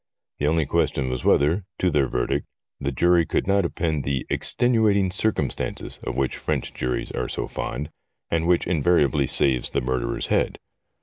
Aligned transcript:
The 0.39 0.47
only 0.47 0.65
question 0.65 1.11
was 1.11 1.23
whether, 1.23 1.63
to 1.77 1.91
their 1.91 2.07
verdict, 2.07 2.47
the 2.79 2.91
jury 2.91 3.23
could 3.23 3.45
not 3.45 3.65
append 3.65 4.03
the' 4.03 4.25
extenuating 4.31 5.11
circumstances' 5.11 5.99
of 6.07 6.17
which 6.17 6.37
French 6.37 6.73
juries 6.73 7.11
are 7.11 7.29
so 7.29 7.45
fond, 7.47 7.91
and 8.31 8.47
which 8.47 8.65
invariably 8.65 9.27
saves 9.27 9.69
the 9.69 9.81
murderer's 9.81 10.25
head. 10.33 10.57